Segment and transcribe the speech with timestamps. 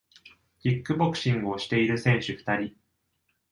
[0.63, 2.75] キックボクシングをしている選手二人